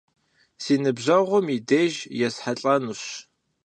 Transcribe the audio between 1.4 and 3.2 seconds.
и деж есхьэлӀэнущ.